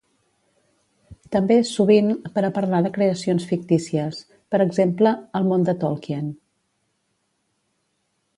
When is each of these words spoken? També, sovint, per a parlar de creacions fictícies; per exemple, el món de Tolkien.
També, 1.35 1.57
sovint, 1.71 2.09
per 2.37 2.43
a 2.47 2.51
parlar 2.55 2.79
de 2.87 2.91
creacions 2.95 3.45
fictícies; 3.51 4.23
per 4.55 4.63
exemple, 4.67 5.13
el 5.41 5.47
món 5.53 5.69
de 5.69 5.77
Tolkien. 5.85 6.33